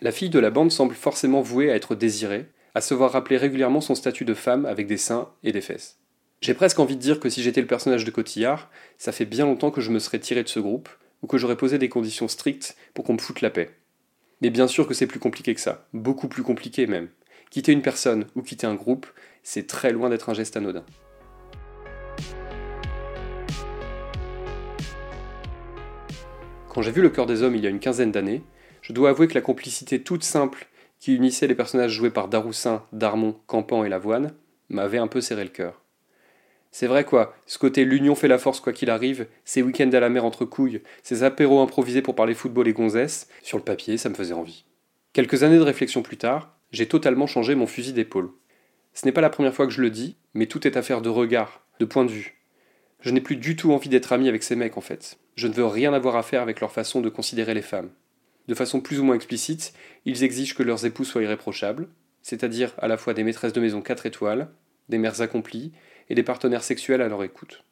La 0.03 0.13
fille 0.13 0.31
de 0.31 0.39
la 0.39 0.51
bande 0.51 0.71
semble 0.71 0.95
forcément 0.95 1.41
vouée 1.41 1.71
à 1.71 1.75
être 1.75 1.95
désirée, 1.95 2.47
à 2.75 2.81
se 2.81 2.95
voir 2.95 3.13
rappeler 3.13 3.39
régulièrement 3.39 3.81
son 3.81 3.95
statut 3.95 4.25
de 4.25 4.35
femme 4.35 4.67
avec 4.67 4.87
des 4.87 4.99
seins 4.99 5.31
et 5.43 5.53
des 5.53 5.63
fesses. 5.63 5.97
J'ai 6.43 6.55
presque 6.55 6.79
envie 6.79 6.97
de 6.97 7.01
dire 7.01 7.19
que 7.19 7.31
si 7.31 7.43
j'étais 7.43 7.63
le 7.63 7.67
personnage 7.67 8.05
de 8.05 8.11
Cotillard, 8.11 8.71
ça 8.99 9.11
fait 9.11 9.25
bien 9.25 9.47
longtemps 9.47 9.71
que 9.71 9.81
je 9.81 9.91
me 9.91 9.99
serais 9.99 10.21
tiré 10.21 10.43
de 10.43 10.49
ce 10.49 10.61
groupe, 10.61 10.89
ou 11.23 11.27
que 11.27 11.39
j'aurais 11.39 11.57
posé 11.57 11.79
des 11.79 11.89
conditions 11.89 12.29
strictes 12.29 12.77
pour 12.95 13.05
qu'on 13.05 13.15
me 13.15 13.19
foute 13.19 13.41
la 13.41 13.51
paix. 13.51 13.71
Mais 14.43 14.51
bien 14.51 14.69
sûr 14.69 14.87
que 14.87 14.95
c'est 14.95 15.07
plus 15.07 15.19
compliqué 15.19 15.55
que 15.55 15.61
ça, 15.61 15.89
beaucoup 15.93 16.29
plus 16.29 16.43
compliqué 16.43 16.87
même. 16.87 17.09
Quitter 17.51 17.73
une 17.73 17.83
personne 17.83 18.27
ou 18.35 18.43
quitter 18.43 18.67
un 18.67 18.75
groupe, 18.75 19.07
c'est 19.49 19.69
très 19.69 19.93
loin 19.93 20.11
d'être 20.11 20.29
un 20.29 20.35
geste 20.35 20.57
anodin. 20.57 20.85
Quand 26.69 26.83
j'ai 26.83 26.91
vu 26.91 27.01
Le 27.01 27.11
cœur 27.11 27.27
des 27.27 27.45
hommes 27.45 27.55
il 27.55 27.63
y 27.63 27.67
a 27.69 27.71
une 27.71 27.79
quinzaine 27.79 28.11
d'années, 28.11 28.43
je 28.83 28.93
dois 28.93 29.11
avouer 29.11 29.29
que 29.29 29.35
la 29.35 29.41
complicité 29.41 30.03
toute 30.03 30.25
simple 30.25 30.67
qui 30.99 31.15
unissait 31.15 31.47
les 31.47 31.55
personnages 31.55 31.93
joués 31.93 32.11
par 32.11 32.27
Daroussin, 32.27 32.83
Darmon, 32.93 33.37
Campan 33.47 33.85
et 33.85 33.89
Lavoine 33.89 34.35
m'avait 34.69 34.99
un 34.99 35.07
peu 35.07 35.21
serré 35.21 35.45
le 35.45 35.51
cœur. 35.51 35.81
C'est 36.73 36.89
vrai 36.89 37.05
quoi, 37.05 37.37
ce 37.47 37.59
côté 37.59 37.85
l'union 37.85 38.17
fait 38.17 38.27
la 38.27 38.39
force 38.39 38.59
quoi 38.59 38.73
qu'il 38.73 38.91
arrive, 38.91 39.29
ces 39.45 39.63
week-ends 39.63 39.93
à 39.93 40.01
la 40.01 40.09
mer 40.09 40.25
entre 40.25 40.45
couilles, 40.45 40.83
ces 41.05 41.23
apéros 41.23 41.61
improvisés 41.61 42.03
pour 42.03 42.17
parler 42.17 42.35
football 42.35 42.67
et 42.67 42.73
gonzesse, 42.73 43.29
sur 43.43 43.59
le 43.59 43.65
papier 43.65 43.97
ça 43.97 44.09
me 44.09 44.17
faisait 44.17 44.35
envie. 44.35 44.65
Quelques 45.13 45.45
années 45.45 45.59
de 45.59 45.63
réflexion 45.63 46.03
plus 46.03 46.17
tard, 46.17 46.59
j'ai 46.73 46.89
totalement 46.89 47.29
changé 47.29 47.55
mon 47.55 47.69
fusil 47.69 47.93
d'épaule. 47.93 48.33
Ce 48.97 49.05
n'est 49.05 49.13
pas 49.13 49.21
la 49.21 49.29
première 49.29 49.55
fois 49.55 49.67
que 49.67 49.75
je 49.75 49.83
le 49.83 49.91
dis, 49.91 50.17
mais 50.33 50.47
tout 50.47 50.67
est 50.67 50.79
affaire 50.79 51.03
de 51.03 51.11
regard, 51.11 51.61
de 51.81 51.85
point 51.85 52.07
de 52.07 52.11
vue. 52.11 52.41
Je 53.01 53.11
n'ai 53.11 53.21
plus 53.21 53.37
du 53.37 53.55
tout 53.55 53.71
envie 53.73 53.91
d'être 53.91 54.15
ami 54.15 54.27
avec 54.27 54.43
ces 54.43 54.57
mecs 54.57 54.79
en 54.79 54.81
fait. 54.81 55.19
Je 55.35 55.49
ne 55.49 55.53
veux 55.53 55.67
rien 55.67 55.93
avoir 55.93 56.17
à 56.17 56.23
faire 56.23 56.41
avec 56.41 56.63
leur 56.63 56.73
façon 56.73 57.03
de 57.03 57.11
considérer 57.11 57.53
les 57.53 57.61
femmes. 57.61 57.91
De 58.49 58.55
façon 58.55 58.81
plus 58.81 58.99
ou 58.99 59.05
moins 59.05 59.15
explicite, 59.15 59.75
ils 60.07 60.25
exigent 60.25 60.55
que 60.55 60.63
leurs 60.63 60.87
époux 60.87 61.05
soient 61.05 61.23
irréprochables, 61.23 61.89
c'est-à-dire 62.23 62.73
à 62.79 62.89
la 62.89 62.97
fois 62.97 63.13
des 63.13 63.23
maîtresses 63.23 63.53
de 63.53 63.61
maison 63.61 63.83
4 63.83 64.07
étoiles, 64.07 64.49
des 64.89 64.97
mères 64.97 65.21
accomplies 65.21 65.73
et 66.09 66.15
des 66.15 66.23
partenaires 66.23 66.65
sexuels 66.65 67.03
à 67.03 67.09
leur 67.09 67.23
écoute. 67.23 67.65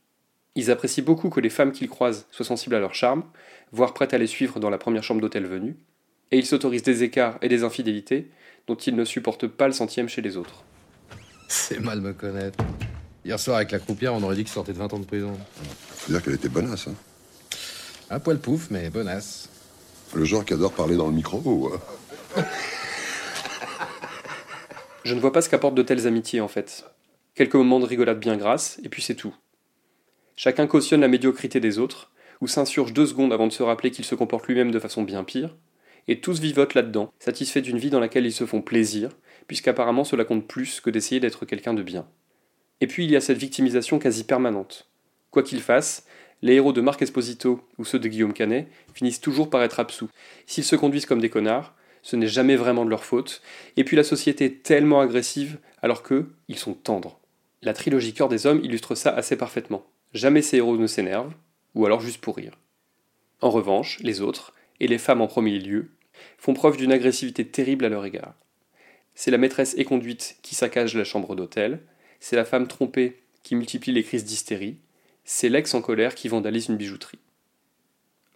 Ils 0.57 0.71
apprécient 0.71 1.05
beaucoup 1.05 1.31
que 1.31 1.41
les 1.41 1.49
femmes 1.49 1.73
qu'ils 1.73 1.89
croisent 1.89 2.27
soient 2.33 2.45
sensibles 2.45 2.75
à 2.75 2.81
leur 2.81 2.95
charme, 2.95 3.25
voire 3.73 3.95
prêtes 3.95 4.13
à 4.13 4.19
les 4.19 4.27
suivre 4.27 4.61
dans 4.61 4.69
la 4.69 4.79
première 4.79 5.03
chambre 5.03 5.23
d'hôtel 5.23 5.47
venue, 5.47 5.79
et 6.33 6.37
ils 6.37 6.45
s'autorisent 6.45 6.83
des 6.83 7.03
écarts 7.03 7.39
et 7.41 7.49
des 7.49 7.65
infidélités 7.65 8.31
dont 8.67 8.77
ils 8.77 8.95
ne 8.95 9.07
supportent 9.07 9.47
pas 9.47 9.69
le 9.69 9.73
centième 9.73 10.11
chez 10.11 10.21
les 10.21 10.37
autres. 10.37 10.67
C'est 11.49 11.81
mal 11.81 12.01
me 12.01 12.13
connaître. 12.13 12.63
Hier 13.25 13.39
soir, 13.39 13.57
avec 13.57 13.71
la 13.71 13.79
croupière, 13.79 14.15
on 14.15 14.23
aurait 14.23 14.37
dit 14.37 14.45
qu'il 14.45 14.53
sortait 14.53 14.73
de 14.73 14.79
20 14.79 14.93
ans 14.93 14.99
de 14.99 15.07
prison. 15.07 15.33
C'est-à-dire 15.97 16.23
qu'elle 16.23 16.35
était 16.35 16.49
bonasse, 16.49 16.89
hein 16.89 16.95
Un 18.11 18.21
poil 18.21 18.39
pouf, 18.39 18.71
mais 18.71 18.91
bonasse. 18.91 19.49
Le 20.15 20.25
genre 20.25 20.45
qui 20.45 20.53
adore 20.53 20.73
parler 20.73 20.97
dans 20.97 21.07
le 21.07 21.13
micro, 21.13 21.41
ou, 21.45 21.69
euh, 21.69 22.43
Je 25.05 25.15
ne 25.15 25.21
vois 25.21 25.33
pas 25.33 25.41
ce 25.43 25.49
qu'apportent 25.49 25.75
de 25.75 25.83
telles 25.83 26.07
amitiés 26.07 26.41
en 26.41 26.49
fait. 26.49 26.85
Quelques 27.35 27.55
moments 27.55 27.81
de 27.81 27.87
rigolade 27.87 28.21
bien 28.21 28.37
grasses, 28.37 28.79
et 28.85 28.89
puis 28.89 29.03
c'est 29.03 29.15
tout. 29.15 29.35
Chacun 30.37 30.67
cautionne 30.67 31.01
la 31.01 31.09
médiocrité 31.09 31.61
des 31.61 31.79
autres, 31.79 32.13
ou 32.41 32.47
s'insurge 32.47 32.93
deux 32.93 33.07
secondes 33.07 33.33
avant 33.33 33.47
de 33.47 33.53
se 33.53 33.63
rappeler 33.63 33.91
qu'il 33.91 34.05
se 34.05 34.15
comporte 34.15 34.47
lui-même 34.47 34.71
de 34.71 34.79
façon 34.79 35.03
bien 35.03 35.25
pire, 35.25 35.57
et 36.09 36.21
tous 36.21 36.41
vivotent 36.41 36.75
là-dedans, 36.75 37.13
satisfaits 37.19 37.61
d'une 37.61 37.79
vie 37.79 37.91
dans 37.91 38.01
laquelle 38.01 38.27
ils 38.27 38.33
se 38.33 38.47
font 38.47 38.63
plaisir, 38.63 39.11
puisqu'apparemment 39.47 40.05
cela 40.05 40.25
compte 40.25 40.47
plus 40.47 40.81
que 40.81 40.91
d'essayer 40.91 41.21
d'être 41.21 41.47
quelqu'un 41.47 41.75
de 41.75 41.83
bien. 41.83 42.07
Et 42.81 42.87
puis 42.87 43.05
il 43.05 43.11
y 43.11 43.17
a 43.17 43.21
cette 43.21 43.39
victimisation 43.39 43.99
quasi 43.99 44.25
permanente. 44.25 44.91
Quoi 45.31 45.43
qu'ils 45.43 45.63
fassent, 45.63 46.07
les 46.43 46.55
héros 46.55 46.73
de 46.73 46.81
Marc 46.81 47.01
Esposito 47.03 47.67
ou 47.79 47.85
ceux 47.85 47.99
de 47.99 48.09
Guillaume 48.09 48.33
Canet 48.33 48.69
finissent 48.93 49.21
toujours 49.21 49.49
par 49.49 49.63
être 49.63 49.81
absous. 49.81 50.11
S'ils 50.47 50.65
se 50.65 50.77
conduisent 50.77 51.07
comme 51.07 51.21
des 51.21 51.31
connards, 51.31 51.75
ce 52.03 52.17
n'est 52.17 52.29
jamais 52.29 52.57
vraiment 52.57 52.85
de 52.85 52.91
leur 52.91 53.05
faute, 53.05 53.41
et 53.79 53.85
puis 53.85 53.97
la 53.97 54.05
société 54.05 54.45
est 54.45 54.63
tellement 54.63 55.01
agressive 55.01 55.59
alors 55.81 56.03
qu'eux, 56.03 56.35
ils 56.49 56.59
sont 56.59 56.75
tendres. 56.75 57.19
La 57.63 57.73
trilogie 57.73 58.13
Cœur 58.13 58.29
des 58.29 58.47
Hommes 58.47 58.61
illustre 58.63 58.95
ça 58.95 59.11
assez 59.11 59.37
parfaitement. 59.37 59.87
Jamais 60.13 60.43
ces 60.43 60.59
héros 60.59 60.77
ne 60.77 60.87
s'énervent, 60.87 61.33
ou 61.75 61.87
alors 61.87 62.01
juste 62.01 62.21
pour 62.21 62.37
rire. 62.37 62.59
En 63.41 63.51
revanche, 63.51 63.99
les 64.03 64.21
autres, 64.21 64.53
et 64.81 64.87
les 64.87 64.99
femmes 64.99 65.23
en 65.23 65.27
premier 65.27 65.59
lieu, 65.59 65.93
font 66.39 66.55
preuve 66.55 66.77
d'une 66.77 66.93
agressivité 66.93 67.47
terrible 67.47 67.85
à 67.85 67.89
leur 67.89 68.05
égard. 68.05 68.35
C'est 69.15 69.31
la 69.31 69.39
maîtresse 69.39 69.75
éconduite 69.79 70.37
qui 70.43 70.55
saccage 70.55 70.97
la 70.97 71.05
chambre 71.05 71.37
d'hôtel, 71.37 71.81
c'est 72.21 72.37
la 72.37 72.45
femme 72.45 72.69
trompée 72.69 73.21
qui 73.43 73.55
multiplie 73.55 73.93
les 73.93 74.03
crises 74.03 74.25
d'hystérie, 74.25 74.79
c'est 75.25 75.49
l'ex 75.49 75.75
en 75.75 75.83
colère 75.83 76.15
qui 76.15 76.29
vandalise 76.29 76.69
une 76.69 76.77
bijouterie. 76.77 77.19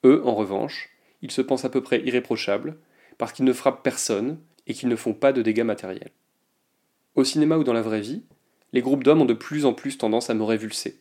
Eux, 0.05 0.23
en 0.25 0.35
revanche, 0.35 0.91
ils 1.23 1.31
se 1.31 1.43
pensent 1.43 1.65
à 1.65 1.71
peu 1.71 1.83
près 1.83 2.01
irréprochables, 2.01 2.77
parce 3.19 3.33
qu'ils 3.33 3.45
ne 3.45 3.53
frappent 3.53 3.83
personne 3.83 4.39
et 4.67 4.75
qu'ils 4.75 4.89
ne 4.89 4.97
font 4.97 5.15
pas 5.15 5.33
de 5.33 5.43
dégâts 5.43 5.65
matériels. 5.65 6.13
Au 7.17 7.25
cinéma 7.25 7.57
ou 7.59 7.65
dans 7.65 7.73
la 7.73 7.83
vraie 7.83 8.01
vie, 8.01 8.23
les 8.73 8.81
groupes 8.81 9.03
d'hommes 9.03 9.23
ont 9.23 9.27
de 9.27 9.35
plus 9.35 9.65
en 9.65 9.75
plus 9.75 9.99
tendance 9.99 10.31
à 10.31 10.35
me 10.35 10.45
révulser. 10.45 11.01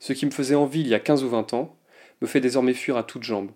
Ce 0.00 0.12
qui 0.12 0.26
me 0.26 0.30
faisait 0.30 0.54
envie 0.54 0.80
il 0.80 0.88
y 0.88 0.94
a 0.94 1.00
15 1.00 1.24
ou 1.24 1.28
20 1.30 1.54
ans 1.54 1.76
me 2.20 2.26
fait 2.26 2.40
désormais 2.40 2.74
fuir 2.74 2.96
à 2.96 3.04
toutes 3.04 3.22
jambes. 3.22 3.50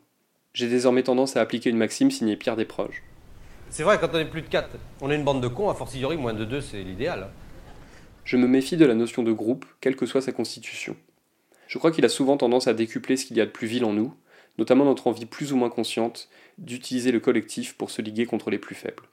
J'ai 0.55 0.69
désormais 0.69 1.03
tendance 1.03 1.37
à 1.37 1.41
appliquer 1.41 1.71
une 1.71 1.79
maxime 1.79 2.11
signée 2.11 2.37
Pierre 2.37 2.57
Desproges. 2.57 3.03
C'est 3.71 3.85
vrai, 3.85 3.99
quand 3.99 4.11
on 4.13 4.19
est 4.19 4.27
plus 4.27 4.43
de 4.43 4.49
4, 4.49 4.69
on 5.01 5.11
est 5.11 5.17
une 5.17 5.25
bande 5.25 5.43
de 5.43 5.49
cons, 5.49 5.71
a 5.71 5.75
fortiori 5.75 6.19
moins 6.19 6.35
de 6.35 6.45
2, 6.45 6.61
c'est 6.61 6.83
l'idéal. 6.83 7.31
Je 8.25 8.37
me 8.37 8.47
méfie 8.47 8.77
de 8.77 8.85
la 8.85 8.95
notion 8.95 9.23
de 9.23 9.33
groupe, 9.33 9.65
quelle 9.81 9.97
que 9.97 10.05
soit 10.05 10.21
sa 10.21 10.33
constitution. 10.33 10.95
Je 11.69 11.79
crois 11.79 11.91
qu'il 11.91 12.05
a 12.05 12.11
souvent 12.11 12.37
tendance 12.37 12.67
à 12.67 12.75
décupler 12.75 13.17
ce 13.17 13.25
qu'il 13.25 13.39
y 13.39 13.41
a 13.41 13.47
de 13.47 13.51
plus 13.51 13.67
vil 13.67 13.87
en 13.87 13.95
nous, 13.95 14.15
notamment 14.59 14.85
notre 14.85 15.07
envie 15.07 15.25
plus 15.25 15.55
ou 15.55 15.57
moins 15.57 15.71
consciente 15.71 16.29
d'utiliser 16.59 17.13
le 17.13 17.21
collectif 17.21 17.75
pour 17.79 17.91
se 17.91 18.03
liguer 18.03 18.27
contre 18.27 18.51
les 18.51 18.59
plus 18.59 18.75
faibles. 18.75 19.05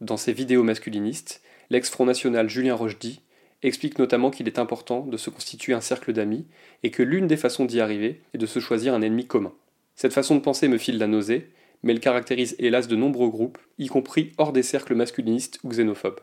Dans 0.00 0.16
ses 0.16 0.32
vidéos 0.32 0.62
masculinistes, 0.62 1.42
l'ex-Front 1.70 2.06
National 2.06 2.48
Julien 2.48 2.76
Rochdy 2.76 3.22
explique 3.64 3.98
notamment 3.98 4.30
qu'il 4.30 4.46
est 4.46 4.60
important 4.60 5.00
de 5.00 5.16
se 5.16 5.30
constituer 5.30 5.72
un 5.72 5.80
cercle 5.80 6.12
d'amis 6.12 6.46
et 6.84 6.92
que 6.92 7.02
l'une 7.02 7.26
des 7.26 7.36
façons 7.36 7.64
d'y 7.64 7.80
arriver 7.80 8.22
est 8.34 8.38
de 8.38 8.46
se 8.46 8.60
choisir 8.60 8.94
un 8.94 9.02
ennemi 9.02 9.26
commun. 9.26 9.52
Cette 10.00 10.14
façon 10.14 10.34
de 10.34 10.40
penser 10.40 10.66
me 10.66 10.78
file 10.78 10.96
la 10.96 11.06
nausée, 11.06 11.50
mais 11.82 11.92
elle 11.92 12.00
caractérise 12.00 12.56
hélas 12.58 12.88
de 12.88 12.96
nombreux 12.96 13.28
groupes, 13.28 13.58
y 13.76 13.88
compris 13.88 14.32
hors 14.38 14.54
des 14.54 14.62
cercles 14.62 14.94
masculinistes 14.94 15.60
ou 15.62 15.68
xénophobes. 15.68 16.20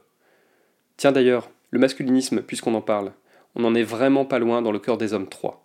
Tiens 0.97 1.11
d'ailleurs, 1.11 1.51
le 1.69 1.77
masculinisme, 1.77 2.41
puisqu'on 2.41 2.73
en 2.73 2.81
parle, 2.81 3.11
on 3.53 3.61
n'en 3.61 3.75
est 3.75 3.83
vraiment 3.83 4.25
pas 4.25 4.39
loin 4.39 4.63
dans 4.63 4.71
le 4.71 4.79
cœur 4.79 4.97
des 4.97 5.13
hommes 5.13 5.29
3. 5.29 5.63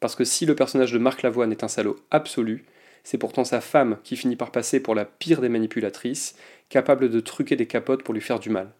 Parce 0.00 0.16
que 0.16 0.24
si 0.24 0.44
le 0.44 0.54
personnage 0.54 0.92
de 0.92 0.98
Marc 0.98 1.22
Lavoine 1.22 1.50
est 1.50 1.64
un 1.64 1.68
salaud 1.68 1.96
absolu, 2.10 2.66
c'est 3.04 3.16
pourtant 3.16 3.44
sa 3.44 3.62
femme 3.62 3.96
qui 4.04 4.16
finit 4.16 4.36
par 4.36 4.52
passer 4.52 4.78
pour 4.78 4.94
la 4.94 5.06
pire 5.06 5.40
des 5.40 5.48
manipulatrices, 5.48 6.36
capable 6.68 7.08
de 7.08 7.20
truquer 7.20 7.56
des 7.56 7.66
capotes 7.66 8.02
pour 8.02 8.12
lui 8.12 8.20
faire 8.20 8.38
du 8.38 8.50
mal. 8.50 8.70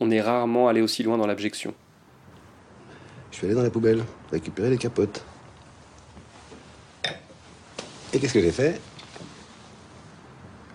On 0.00 0.10
est 0.10 0.20
rarement 0.20 0.66
allé 0.66 0.80
aussi 0.80 1.04
loin 1.04 1.16
dans 1.16 1.28
l'abjection. 1.28 1.72
Je 3.30 3.36
suis 3.36 3.46
allé 3.46 3.54
dans 3.54 3.62
la 3.62 3.70
poubelle, 3.70 4.02
récupérer 4.32 4.70
les 4.70 4.78
capotes. 4.78 5.24
Et 8.14 8.20
qu'est-ce 8.20 8.34
que 8.34 8.40
j'ai 8.40 8.52
fait? 8.52 8.80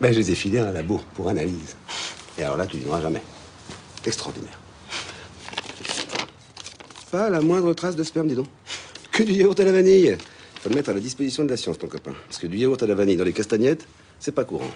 Ben, 0.01 0.11
je 0.11 0.19
les 0.19 0.31
ai 0.31 0.35
filés 0.35 0.59
à 0.59 0.67
un 0.67 0.71
labo 0.73 0.99
pour 1.13 1.29
analyse. 1.29 1.75
Et 2.37 2.43
alors 2.43 2.57
là, 2.57 2.67
tu 2.67 2.77
diras 2.77 3.01
jamais. 3.01 3.21
Extraordinaire. 4.05 4.59
Pas 7.11 7.29
la 7.29 7.39
moindre 7.41 7.73
trace 7.73 7.95
de 7.95 8.03
sperme, 8.03 8.27
dis 8.27 8.35
donc. 8.35 8.47
Que 9.11 9.23
du 9.23 9.33
yaourt 9.33 9.57
à 9.59 9.63
la 9.63 9.71
vanille. 9.71 10.17
Faut 10.61 10.69
le 10.69 10.75
mettre 10.75 10.89
à 10.89 10.93
la 10.93 10.99
disposition 10.99 11.45
de 11.45 11.49
la 11.49 11.57
science, 11.57 11.77
ton 11.79 11.87
copain. 11.87 12.13
Parce 12.27 12.37
que 12.39 12.47
du 12.47 12.57
yaourt 12.57 12.81
à 12.83 12.87
la 12.87 12.95
vanille 12.95 13.15
dans 13.15 13.23
les 13.23 13.33
castagnettes, 13.33 13.87
c'est 14.19 14.33
pas 14.33 14.43
courant. 14.43 14.71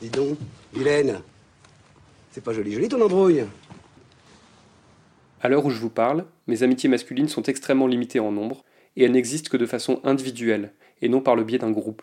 Dis 0.00 0.10
donc, 0.10 0.36
Hélène, 0.76 1.20
c'est 2.32 2.42
pas 2.42 2.52
joli, 2.52 2.72
joli 2.72 2.88
ton 2.88 3.00
embrouille. 3.00 3.44
À 5.40 5.48
l'heure 5.48 5.64
où 5.64 5.70
je 5.70 5.78
vous 5.78 5.90
parle, 5.90 6.24
mes 6.48 6.64
amitiés 6.64 6.88
masculines 6.88 7.28
sont 7.28 7.42
extrêmement 7.44 7.86
limitées 7.86 8.20
en 8.20 8.32
nombre, 8.32 8.64
et 8.96 9.04
elles 9.04 9.12
n'existent 9.12 9.50
que 9.50 9.56
de 9.56 9.66
façon 9.66 10.00
individuelle, 10.04 10.72
et 11.00 11.08
non 11.08 11.20
par 11.20 11.36
le 11.36 11.44
biais 11.44 11.58
d'un 11.58 11.70
groupe. 11.70 12.02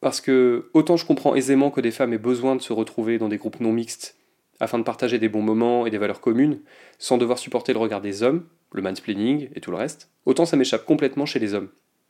Parce 0.00 0.20
que, 0.20 0.70
autant 0.74 0.96
je 0.96 1.06
comprends 1.06 1.34
aisément 1.34 1.70
que 1.70 1.80
des 1.80 1.90
femmes 1.90 2.12
aient 2.12 2.18
besoin 2.18 2.56
de 2.56 2.62
se 2.62 2.72
retrouver 2.72 3.18
dans 3.18 3.28
des 3.28 3.38
groupes 3.38 3.60
non 3.60 3.72
mixtes, 3.72 4.16
afin 4.60 4.78
de 4.78 4.84
partager 4.84 5.18
des 5.18 5.28
bons 5.28 5.42
moments 5.42 5.86
et 5.86 5.90
des 5.90 5.98
valeurs 5.98 6.20
communes, 6.20 6.60
sans 6.98 7.18
devoir 7.18 7.38
supporter 7.38 7.72
le 7.72 7.78
regard 7.78 8.00
des 8.00 8.22
hommes, 8.22 8.46
le 8.72 8.82
mansplaining 8.82 9.48
et 9.54 9.60
tout 9.60 9.70
le 9.70 9.76
reste, 9.76 10.10
autant 10.24 10.46
ça 10.46 10.56
m'échappe 10.56 10.84
complètement 10.84 11.26
chez 11.26 11.38
les 11.38 11.54
hommes. 11.54 11.68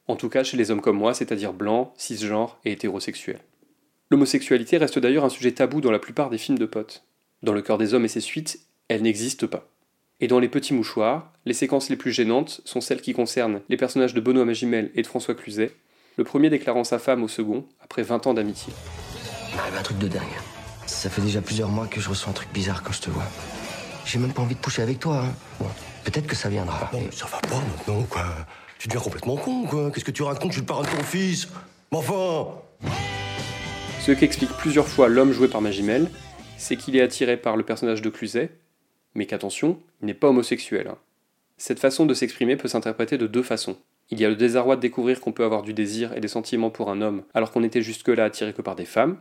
En 0.08 0.16
tout 0.16 0.28
cas 0.28 0.44
chez 0.44 0.56
les 0.56 0.70
hommes 0.70 0.80
comme 0.80 0.98
moi, 0.98 1.14
c'est-à-dire 1.14 1.52
blancs, 1.52 1.92
cisgenres 1.96 2.58
et 2.64 2.72
hétérosexuels. 2.72 3.40
L'homosexualité 4.10 4.76
reste 4.76 4.98
d'ailleurs 4.98 5.24
un 5.24 5.30
sujet 5.30 5.52
tabou 5.52 5.80
dans 5.80 5.90
la 5.90 5.98
plupart 5.98 6.28
des 6.28 6.38
films 6.38 6.58
de 6.58 6.66
potes. 6.66 7.04
Dans 7.42 7.54
le 7.54 7.62
cœur 7.62 7.78
des 7.78 7.94
hommes 7.94 8.04
et 8.04 8.08
ses 8.08 8.20
suites, 8.20 8.60
elle 8.88 9.02
n'existe 9.02 9.46
pas. 9.46 9.68
Et 10.20 10.28
dans 10.28 10.38
Les 10.38 10.48
Petits 10.48 10.74
Mouchoirs, 10.74 11.31
les 11.44 11.54
séquences 11.54 11.88
les 11.88 11.96
plus 11.96 12.12
gênantes 12.12 12.60
sont 12.64 12.80
celles 12.80 13.00
qui 13.00 13.12
concernent 13.14 13.60
les 13.68 13.76
personnages 13.76 14.14
de 14.14 14.20
Benoît 14.20 14.44
Magimel 14.44 14.90
et 14.94 15.02
de 15.02 15.06
François 15.06 15.34
Cluzet, 15.34 15.72
le 16.16 16.24
premier 16.24 16.50
déclarant 16.50 16.84
sa 16.84 16.98
femme 16.98 17.22
au 17.22 17.28
second 17.28 17.64
après 17.82 18.02
20 18.02 18.26
ans 18.26 18.34
d'amitié. 18.34 18.72
Il 19.50 19.56
m'arrive 19.56 19.76
un 19.76 19.82
truc 19.82 19.98
de 19.98 20.08
dingue. 20.08 20.22
Ça 20.86 21.10
fait 21.10 21.22
déjà 21.22 21.40
plusieurs 21.40 21.68
mois 21.68 21.86
que 21.86 22.00
je 22.00 22.08
ressens 22.08 22.30
un 22.30 22.34
truc 22.34 22.52
bizarre 22.52 22.82
quand 22.82 22.92
je 22.92 23.00
te 23.00 23.10
vois. 23.10 23.24
J'ai 24.04 24.18
même 24.18 24.32
pas 24.32 24.42
envie 24.42 24.54
de 24.54 24.60
pousser 24.60 24.82
avec 24.82 24.98
toi. 24.98 25.24
Hein. 25.24 25.34
Bon, 25.60 25.66
peut-être 26.04 26.26
que 26.26 26.34
ça 26.36 26.48
viendra. 26.48 26.90
Non, 26.92 27.00
mais 27.00 27.10
ça 27.12 27.26
va 27.26 27.38
pas 27.40 27.60
maintenant, 27.60 28.02
quoi. 28.04 28.24
Tu 28.78 28.88
deviens 28.88 29.00
complètement 29.00 29.36
con, 29.36 29.64
quoi. 29.64 29.90
Qu'est-ce 29.90 30.04
que 30.04 30.10
tu 30.10 30.22
racontes? 30.22 30.50
Je 30.52 30.56
suis 30.56 30.60
le 30.62 30.66
parrain 30.66 30.82
de 30.82 30.88
ton 30.88 31.02
fils. 31.04 31.48
Mais 31.92 31.98
enfin 31.98 32.60
Ce 34.00 34.12
qu'explique 34.12 34.50
plusieurs 34.52 34.88
fois 34.88 35.08
l'homme 35.08 35.32
joué 35.32 35.46
par 35.48 35.60
Magimel, 35.60 36.10
c'est 36.56 36.76
qu'il 36.76 36.96
est 36.96 37.00
attiré 37.00 37.36
par 37.36 37.56
le 37.56 37.62
personnage 37.64 38.02
de 38.02 38.10
Cluzet, 38.10 38.50
mais 39.14 39.26
qu'attention, 39.26 39.80
il 40.00 40.06
n'est 40.06 40.14
pas 40.14 40.28
homosexuel. 40.28 40.88
hein. 40.88 40.98
Cette 41.64 41.78
façon 41.78 42.06
de 42.06 42.12
s'exprimer 42.12 42.56
peut 42.56 42.66
s'interpréter 42.66 43.18
de 43.18 43.28
deux 43.28 43.44
façons. 43.44 43.76
Il 44.10 44.20
y 44.20 44.24
a 44.24 44.28
le 44.28 44.34
désarroi 44.34 44.74
de 44.74 44.80
découvrir 44.80 45.20
qu'on 45.20 45.30
peut 45.30 45.44
avoir 45.44 45.62
du 45.62 45.74
désir 45.74 46.12
et 46.16 46.20
des 46.20 46.26
sentiments 46.26 46.70
pour 46.70 46.90
un 46.90 47.00
homme 47.00 47.22
alors 47.34 47.52
qu'on 47.52 47.62
était 47.62 47.82
jusque-là 47.82 48.24
attiré 48.24 48.52
que 48.52 48.62
par 48.62 48.74
des 48.74 48.84
femmes, 48.84 49.18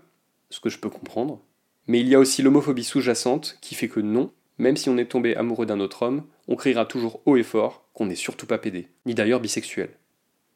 ce 0.50 0.60
que 0.60 0.72
je 0.72 0.80
peux 0.80 0.90
comprendre. 0.90 1.40
Mais 1.86 2.00
il 2.00 2.08
y 2.08 2.16
a 2.16 2.20
aussi 2.20 2.42
l'homophobie 2.42 2.84
sous-jacente 2.84 3.60
qui 3.62 3.76
fait 3.76 3.90
que 3.90 4.00
non, 4.00 4.32
même 4.58 4.76
si 4.76 4.90
on 4.90 4.98
est 4.98 5.06
tombé 5.06 5.36
amoureux 5.36 5.68
d'un 5.68 5.80
autre 5.80 6.02
homme, 6.02 6.24
on 6.48 6.56
criera 6.56 6.88
toujours 6.88 7.22
haut 7.28 7.38
et 7.38 7.44
fort 7.44 7.86
qu'on 7.94 8.08
n'est 8.08 8.16
surtout 8.16 8.48
pas 8.48 8.58
pédé, 8.58 8.88
ni 9.06 9.14
d'ailleurs 9.14 9.40
bisexuel. 9.40 9.92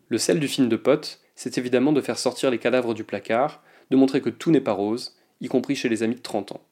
Le 0.10 0.18
sel 0.18 0.40
du 0.40 0.48
film 0.48 0.70
de 0.70 0.78
potes, 0.78 1.22
c'est 1.36 1.60
évidemment 1.60 1.92
de 1.92 2.02
faire 2.02 2.18
sortir 2.18 2.50
les 2.50 2.58
cadavres 2.58 2.96
du 2.96 3.04
placard, 3.04 3.62
de 3.92 3.96
montrer 3.96 4.22
que 4.22 4.32
tout 4.32 4.50
n'est 4.50 4.60
pas 4.60 4.72
rose, 4.72 5.16
y 5.40 5.50
compris 5.50 5.76
chez 5.76 5.90
les 5.90 6.02
amis 6.02 6.16
de 6.16 6.22
30 6.22 6.54
ans. 6.54 6.66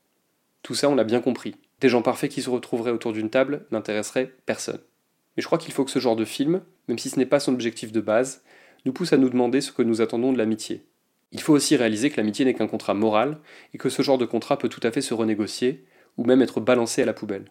Tout 0.63 0.73
ça, 0.73 0.89
on 0.89 0.95
l'a 0.95 1.03
bien 1.03 1.21
compris. 1.21 1.53
Des 1.81 1.89
gens 1.89 2.01
parfaits 2.01 2.31
qui 2.31 2.41
se 2.41 2.49
retrouveraient 2.49 2.89
autour 2.89 3.13
d'une 3.13 3.29
table 3.29 3.67
n'intéresseraient 3.69 4.33
personne. 4.47 4.79
Mais 5.35 5.41
je 5.41 5.47
crois 5.47 5.57
qu'il 5.57 5.73
faut 5.73 5.83
que 5.85 5.91
ce 5.91 5.99
genre 5.99 6.15
de 6.15 6.25
film, 6.25 6.61
même 6.87 6.97
si 6.97 7.09
ce 7.09 7.17
n'est 7.17 7.25
pas 7.25 7.39
son 7.39 7.53
objectif 7.53 7.91
de 7.91 8.01
base, 8.01 8.43
nous 8.85 8.93
pousse 8.93 9.13
à 9.13 9.17
nous 9.17 9.29
demander 9.29 9.61
ce 9.61 9.71
que 9.71 9.81
nous 9.81 10.01
attendons 10.01 10.33
de 10.33 10.37
l'amitié. 10.37 10.85
Il 11.31 11.41
faut 11.41 11.53
aussi 11.53 11.75
réaliser 11.75 12.09
que 12.09 12.17
l'amitié 12.17 12.45
n'est 12.45 12.53
qu'un 12.53 12.67
contrat 12.67 12.93
moral 12.93 13.39
et 13.73 13.77
que 13.77 13.89
ce 13.89 14.03
genre 14.03 14.17
de 14.17 14.25
contrat 14.25 14.57
peut 14.57 14.69
tout 14.69 14.81
à 14.83 14.91
fait 14.91 15.01
se 15.01 15.13
renégocier 15.13 15.85
ou 16.17 16.25
même 16.25 16.41
être 16.41 16.59
balancé 16.59 17.01
à 17.01 17.05
la 17.05 17.13
poubelle. 17.13 17.45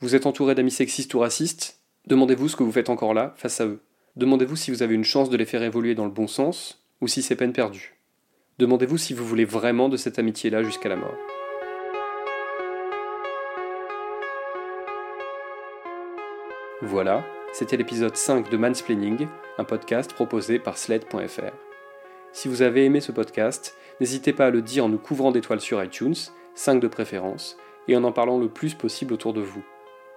Vous 0.00 0.14
êtes 0.14 0.26
entouré 0.26 0.54
d'amis 0.54 0.70
sexistes 0.70 1.12
ou 1.14 1.18
racistes? 1.18 1.80
Demandez-vous 2.06 2.48
ce 2.48 2.56
que 2.56 2.62
vous 2.62 2.72
faites 2.72 2.90
encore 2.90 3.14
là 3.14 3.34
face 3.36 3.60
à 3.60 3.66
eux. 3.66 3.82
Demandez-vous 4.16 4.56
si 4.56 4.70
vous 4.70 4.82
avez 4.82 4.94
une 4.94 5.04
chance 5.04 5.30
de 5.30 5.36
les 5.36 5.44
faire 5.44 5.62
évoluer 5.62 5.94
dans 5.94 6.06
le 6.06 6.10
bon 6.10 6.26
sens 6.26 6.82
ou 7.00 7.08
si 7.08 7.22
c'est 7.22 7.36
peine 7.36 7.52
perdue. 7.52 7.94
Demandez-vous 8.58 8.98
si 8.98 9.12
vous 9.12 9.26
voulez 9.26 9.44
vraiment 9.44 9.88
de 9.88 9.96
cette 9.96 10.18
amitié-là 10.18 10.62
jusqu'à 10.62 10.88
la 10.88 10.96
mort. 10.96 11.14
Voilà, 16.84 17.22
c'était 17.52 17.76
l'épisode 17.76 18.16
5 18.16 18.50
de 18.50 18.56
Mansplaining, 18.56 19.28
un 19.56 19.62
podcast 19.62 20.12
proposé 20.12 20.58
par 20.58 20.76
Sled.fr. 20.76 21.52
Si 22.32 22.48
vous 22.48 22.62
avez 22.62 22.84
aimé 22.84 23.00
ce 23.00 23.12
podcast, 23.12 23.76
n'hésitez 24.00 24.32
pas 24.32 24.46
à 24.46 24.50
le 24.50 24.62
dire 24.62 24.86
en 24.86 24.88
nous 24.88 24.98
couvrant 24.98 25.30
d'étoiles 25.30 25.60
sur 25.60 25.80
iTunes, 25.80 26.16
5 26.56 26.80
de 26.80 26.88
préférence, 26.88 27.56
et 27.86 27.96
en 27.96 28.02
en 28.02 28.10
parlant 28.10 28.36
le 28.36 28.48
plus 28.48 28.74
possible 28.74 29.14
autour 29.14 29.32
de 29.32 29.40
vous. 29.40 29.62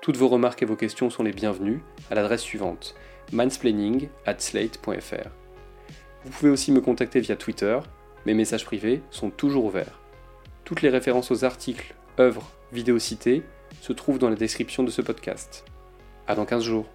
Toutes 0.01 0.17
vos 0.17 0.27
remarques 0.27 0.63
et 0.63 0.65
vos 0.65 0.75
questions 0.75 1.11
sont 1.11 1.21
les 1.21 1.33
bienvenues 1.33 1.83
à 2.09 2.15
l'adresse 2.15 2.41
suivante 2.41 2.95
mansplaining 3.31 4.09
at 4.25 4.39
slate.fr. 4.39 5.29
Vous 6.23 6.31
pouvez 6.31 6.49
aussi 6.49 6.71
me 6.71 6.81
contacter 6.81 7.19
via 7.19 7.35
Twitter, 7.35 7.77
mes 8.25 8.33
messages 8.33 8.65
privés 8.65 9.03
sont 9.11 9.29
toujours 9.29 9.65
ouverts. 9.65 9.99
Toutes 10.63 10.81
les 10.81 10.89
références 10.89 11.29
aux 11.29 11.45
articles, 11.45 11.93
œuvres, 12.19 12.49
vidéos 12.71 12.97
citées 12.97 13.43
se 13.81 13.93
trouvent 13.93 14.17
dans 14.17 14.29
la 14.31 14.35
description 14.35 14.81
de 14.81 14.89
ce 14.89 15.03
podcast. 15.03 15.63
À 16.27 16.33
dans 16.33 16.45
15 16.45 16.63
jours. 16.63 16.85